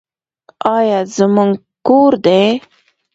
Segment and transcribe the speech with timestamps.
[0.63, 0.77] دا
[1.15, 1.51] زموږ
[1.87, 2.43] ګور دی؟